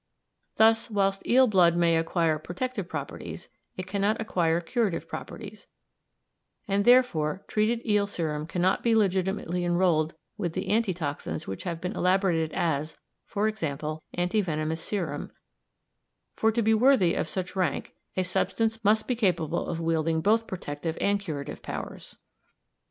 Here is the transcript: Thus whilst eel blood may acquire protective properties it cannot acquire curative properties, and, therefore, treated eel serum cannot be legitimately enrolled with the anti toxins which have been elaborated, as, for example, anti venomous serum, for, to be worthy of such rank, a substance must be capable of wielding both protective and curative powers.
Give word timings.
Thus 0.55 0.89
whilst 0.89 1.27
eel 1.27 1.45
blood 1.45 1.77
may 1.77 1.95
acquire 1.95 2.39
protective 2.39 2.89
properties 2.89 3.49
it 3.77 3.85
cannot 3.85 4.19
acquire 4.19 4.59
curative 4.59 5.07
properties, 5.07 5.67
and, 6.67 6.85
therefore, 6.85 7.45
treated 7.47 7.85
eel 7.85 8.07
serum 8.07 8.47
cannot 8.47 8.81
be 8.81 8.95
legitimately 8.95 9.63
enrolled 9.63 10.15
with 10.39 10.53
the 10.53 10.69
anti 10.69 10.91
toxins 10.95 11.45
which 11.45 11.65
have 11.65 11.79
been 11.79 11.95
elaborated, 11.95 12.51
as, 12.53 12.97
for 13.27 13.47
example, 13.47 14.01
anti 14.15 14.41
venomous 14.41 14.81
serum, 14.81 15.31
for, 16.33 16.51
to 16.51 16.63
be 16.63 16.73
worthy 16.73 17.13
of 17.13 17.29
such 17.29 17.55
rank, 17.55 17.93
a 18.17 18.23
substance 18.23 18.83
must 18.83 19.07
be 19.07 19.15
capable 19.15 19.67
of 19.67 19.79
wielding 19.79 20.19
both 20.19 20.47
protective 20.47 20.97
and 20.99 21.19
curative 21.19 21.61
powers. 21.61 22.17